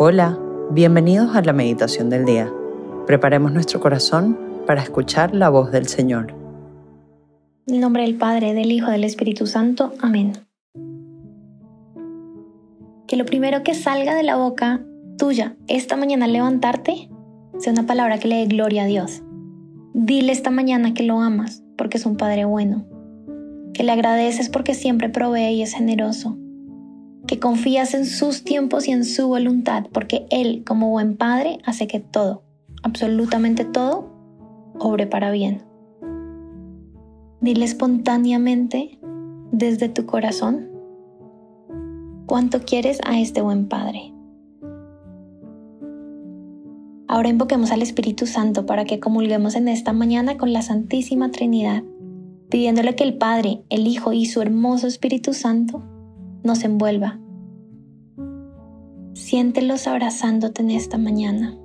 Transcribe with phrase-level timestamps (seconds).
[0.00, 0.38] Hola,
[0.70, 2.52] bienvenidos a la meditación del día.
[3.08, 6.36] Preparemos nuestro corazón para escuchar la voz del Señor.
[7.66, 9.92] En el nombre del Padre, del Hijo, del Espíritu Santo.
[10.00, 10.34] Amén.
[13.08, 14.84] Que lo primero que salga de la boca
[15.16, 17.10] tuya esta mañana al levantarte
[17.58, 19.24] sea una palabra que le dé gloria a Dios.
[19.94, 22.86] Dile esta mañana que lo amas porque es un Padre bueno,
[23.74, 26.38] que le agradeces porque siempre provee y es generoso,
[27.28, 31.86] que confías en sus tiempos y en su voluntad porque Él, como buen Padre, hace
[31.86, 32.42] que todo,
[32.82, 34.10] absolutamente todo,
[34.80, 35.62] obre para bien.
[37.40, 38.98] Dile espontáneamente
[39.52, 40.70] desde tu corazón
[42.26, 44.14] cuánto quieres a este buen Padre.
[47.08, 51.82] Ahora invoquemos al Espíritu Santo para que comulguemos en esta mañana con la Santísima Trinidad,
[52.48, 55.82] pidiéndole que el Padre, el Hijo y su hermoso Espíritu Santo
[56.44, 57.18] nos envuelva.
[59.14, 61.56] Siéntelos abrazándote en esta mañana.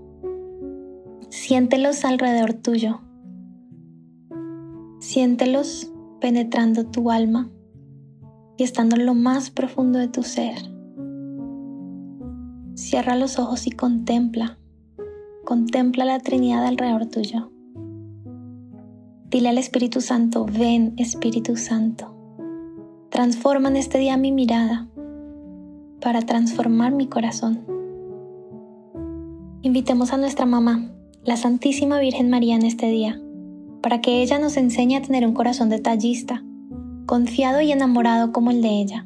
[1.30, 3.02] Siéntelos alrededor tuyo.
[5.00, 7.50] Siéntelos penetrando tu alma
[8.58, 10.58] y estando en lo más profundo de tu ser.
[12.76, 14.58] Cierra los ojos y contempla
[15.46, 17.52] Contempla la Trinidad alrededor tuyo.
[19.30, 22.13] Dile al Espíritu Santo, ven Espíritu Santo.
[23.14, 24.88] Transforma en este día mi mirada
[26.02, 27.64] para transformar mi corazón.
[29.62, 30.90] Invitemos a nuestra mamá,
[31.24, 33.22] la Santísima Virgen María, en este día,
[33.84, 36.44] para que ella nos enseñe a tener un corazón detallista,
[37.06, 39.06] confiado y enamorado como el de ella.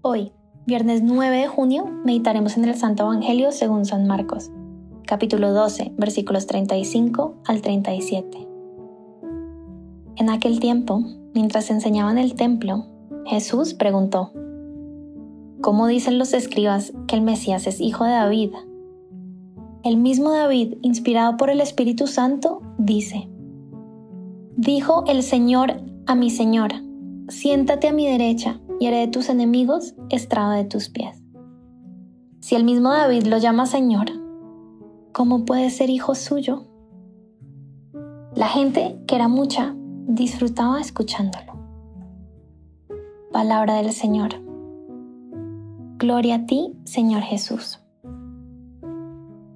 [0.00, 0.32] Hoy,
[0.66, 4.50] viernes 9 de junio, meditaremos en el Santo Evangelio según San Marcos
[5.06, 8.51] capítulo 12, versículos 35 al 37.
[10.16, 11.02] En aquel tiempo,
[11.34, 12.86] mientras enseñaba en el templo,
[13.24, 14.32] Jesús preguntó,
[15.62, 18.50] ¿Cómo dicen los escribas que el Mesías es hijo de David?
[19.84, 23.28] El mismo David, inspirado por el Espíritu Santo, dice,
[24.56, 26.72] Dijo el Señor a mi Señor,
[27.28, 31.22] siéntate a mi derecha y haré de tus enemigos estrado de tus pies.
[32.40, 34.06] Si el mismo David lo llama Señor,
[35.12, 36.64] ¿cómo puede ser hijo suyo?
[38.34, 39.76] La gente, que era mucha,
[40.06, 41.52] disfrutaba escuchándolo.
[43.32, 44.30] Palabra del Señor.
[45.98, 47.78] Gloria a ti, Señor Jesús.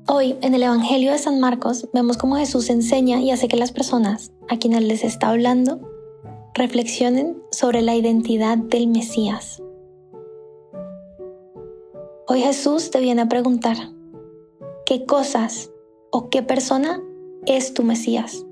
[0.08, 3.72] Hoy, en el Evangelio de San Marcos, vemos cómo Jesús enseña y hace que las
[3.72, 5.80] personas a quienes les está hablando
[6.54, 9.62] reflexionen sobre la identidad del Mesías.
[12.28, 13.76] Hoy Jesús te viene a preguntar,
[14.86, 15.70] qué cosas
[16.10, 17.02] o qué persona
[17.44, 18.45] es tu Mesías.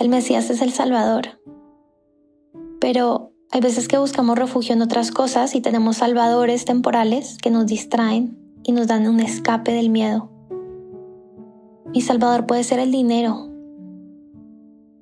[0.00, 1.42] El Mesías es el Salvador.
[2.80, 7.66] Pero hay veces que buscamos refugio en otras cosas y tenemos salvadores temporales que nos
[7.66, 10.30] distraen y nos dan un escape del miedo.
[11.92, 13.50] Mi Salvador puede ser el dinero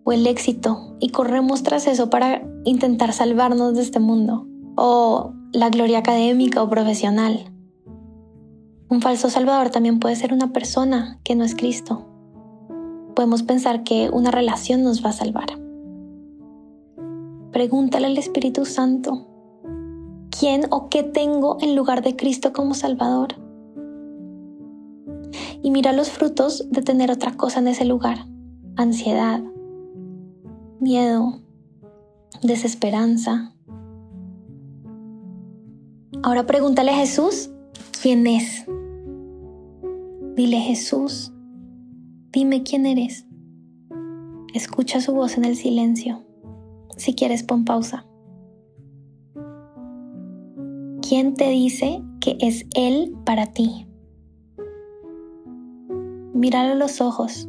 [0.03, 5.71] o el éxito y corremos tras eso para intentar salvarnos de este mundo o la
[5.71, 7.55] gloria académica o profesional.
[8.89, 12.08] Un falso salvador también puede ser una persona que no es Cristo.
[13.19, 15.49] Podemos pensar que una relación nos va a salvar.
[17.51, 19.27] Pregúntale al Espíritu Santo,
[20.31, 23.35] ¿quién o qué tengo en lugar de Cristo como Salvador?
[25.65, 28.19] Y mira los frutos de tener otra cosa en ese lugar.
[28.77, 29.43] Ansiedad,
[30.79, 31.41] miedo,
[32.45, 33.53] desesperanza.
[36.23, 37.51] Ahora pregúntale a Jesús,
[38.01, 38.65] ¿quién es?
[40.37, 41.33] Dile Jesús,
[42.39, 43.27] dime quién eres.
[44.55, 46.23] Escucha su voz en el silencio.
[46.97, 48.07] Si quieres, pon pausa.
[51.03, 53.89] ¿Quién te dice que es Él para ti?
[56.33, 57.49] Míralo a los ojos.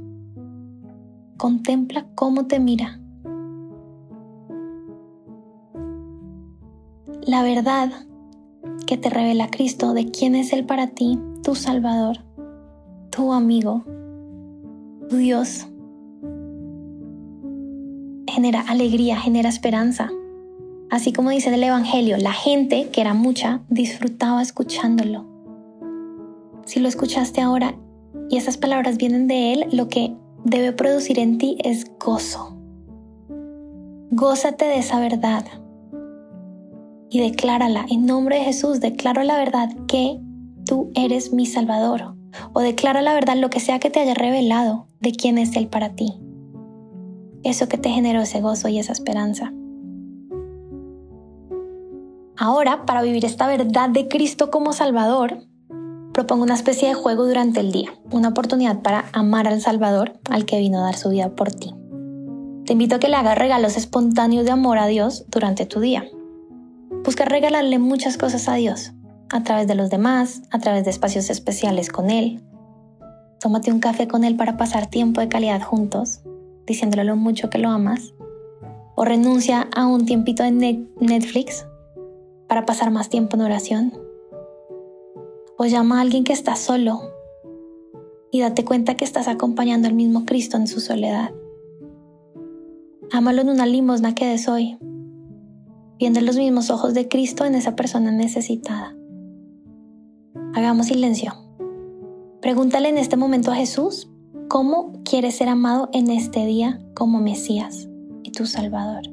[1.38, 3.00] Contempla cómo te mira.
[7.22, 7.92] La verdad
[8.88, 12.26] que te revela Cristo de quién es Él para ti, tu Salvador,
[13.12, 13.84] tu amigo,
[15.10, 15.68] tu Dios.
[18.28, 20.10] Genera alegría, genera esperanza.
[20.90, 25.26] Así como dice en el Evangelio, la gente, que era mucha, disfrutaba escuchándolo.
[26.66, 27.76] Si lo escuchaste ahora
[28.30, 32.56] y esas palabras vienen de Él, lo que debe producir en ti es gozo.
[34.12, 35.46] Gózate de esa verdad
[37.10, 38.80] y declárala en nombre de Jesús.
[38.80, 40.20] Declaro la verdad que
[40.66, 42.16] tú eres mi Salvador
[42.54, 45.68] o declara la verdad lo que sea que te haya revelado de quién es Él
[45.68, 46.20] para ti.
[47.44, 49.54] Eso que te generó ese gozo y esa esperanza.
[52.38, 55.40] Ahora, para vivir esta verdad de Cristo como Salvador,
[56.14, 60.46] propongo una especie de juego durante el día, una oportunidad para amar al Salvador, al
[60.46, 61.74] que vino a dar su vida por ti.
[62.66, 66.06] Te invito a que le hagas regalos espontáneos de amor a Dios durante tu día.
[67.04, 68.94] Busca regalarle muchas cosas a Dios,
[69.30, 72.44] a través de los demás, a través de espacios especiales con Él.
[73.40, 76.22] Tómate un café con Él para pasar tiempo de calidad juntos,
[76.68, 78.14] diciéndole lo mucho que lo amas.
[78.96, 80.58] O renuncia a un tiempito en
[81.00, 81.66] Netflix
[82.50, 83.94] para pasar más tiempo en oración.
[85.58, 87.00] O llama a alguien que está solo
[88.32, 91.32] y date cuenta que estás acompañando al mismo Cristo en su soledad.
[93.12, 94.78] Ámalo en una limosna que des hoy,
[95.98, 98.96] viendo los mismos ojos de Cristo en esa persona necesitada.
[100.54, 101.49] Hagamos silencio.
[102.42, 104.10] Pregúntale en este momento a Jesús
[104.48, 107.90] cómo quieres ser amado en este día como Mesías
[108.24, 109.04] y tu Salvador.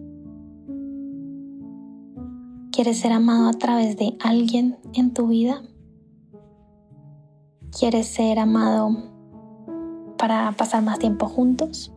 [2.71, 5.63] ¿Quieres ser amado a través de alguien en tu vida?
[7.77, 8.97] ¿Quieres ser amado
[10.17, 11.93] para pasar más tiempo juntos?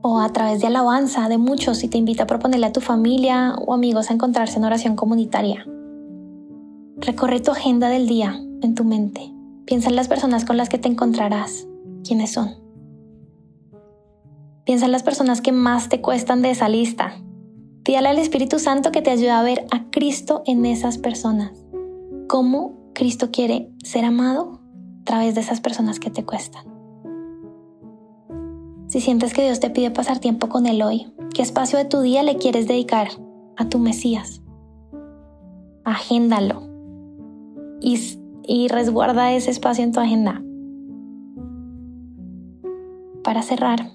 [0.00, 3.54] o a través de alabanza de muchos y te invita a proponerle a tu familia
[3.66, 5.66] o amigos a encontrarse en oración comunitaria.
[7.00, 9.32] Recorre tu agenda del día en tu mente.
[9.66, 11.68] Piensa en las personas con las que te encontrarás.
[12.04, 12.56] ¿Quiénes son?
[14.64, 17.12] Piensa en las personas que más te cuestan de esa lista.
[17.84, 21.64] Pídale al Espíritu Santo que te ayude a ver a Cristo en esas personas.
[22.26, 24.60] ¿Cómo Cristo quiere ser amado?
[25.02, 26.64] A través de esas personas que te cuestan.
[28.88, 32.00] Si sientes que Dios te pide pasar tiempo con Él hoy, ¿qué espacio de tu
[32.00, 33.08] día le quieres dedicar
[33.56, 34.42] a tu Mesías?
[35.84, 36.67] Agéndalo
[37.80, 40.42] y, resguarda ese espacio en tu agenda.
[43.22, 43.92] Para cerrar,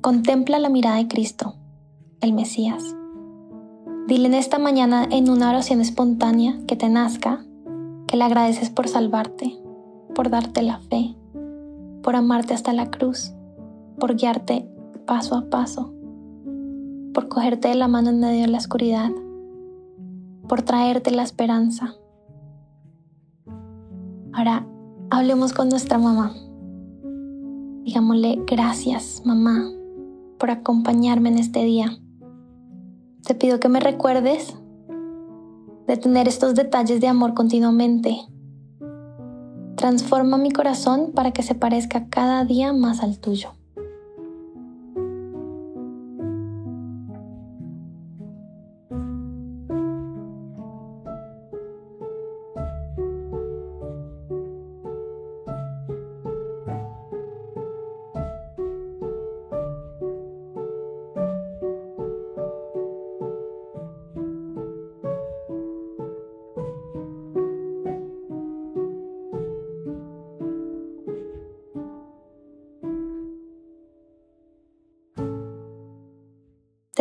[0.00, 1.56] contempla la mirada de Cristo,
[2.20, 2.96] el Mesías.
[4.06, 7.44] Dile en esta mañana en una oración espontánea que te nazca
[8.06, 9.58] que le agradeces por salvarte,
[10.14, 11.14] por darte la fe,
[12.02, 13.34] por amarte hasta la cruz
[13.98, 14.68] por guiarte
[15.06, 15.92] paso a paso,
[17.12, 19.10] por cogerte de la mano en medio de la oscuridad,
[20.48, 21.94] por traerte la esperanza.
[24.32, 24.66] Ahora
[25.10, 26.34] hablemos con nuestra mamá.
[27.84, 29.70] Digámosle gracias, mamá,
[30.38, 31.98] por acompañarme en este día.
[33.24, 34.54] Te pido que me recuerdes
[35.86, 38.16] de tener estos detalles de amor continuamente.
[39.76, 43.57] Transforma mi corazón para que se parezca cada día más al tuyo.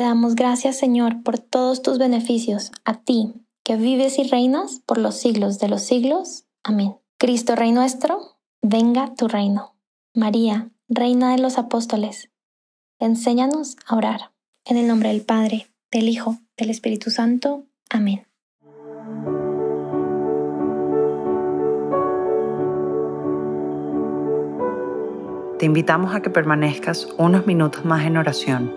[0.07, 3.33] Damos gracias, Señor, por todos tus beneficios, a ti,
[3.63, 6.45] que vives y reinas por los siglos de los siglos.
[6.63, 6.95] Amén.
[7.17, 9.75] Cristo Rey nuestro, venga tu reino.
[10.13, 12.29] María, Reina de los Apóstoles,
[12.99, 14.31] enséñanos a orar.
[14.63, 17.65] En el nombre del Padre, del Hijo, del Espíritu Santo.
[17.89, 18.25] Amén.
[25.59, 28.76] Te invitamos a que permanezcas unos minutos más en oración